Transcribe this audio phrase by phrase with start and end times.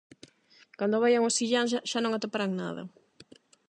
[0.79, 2.83] Cando vaian os illáns xa non atoparán nada...